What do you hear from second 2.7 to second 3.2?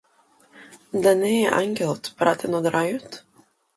рајот.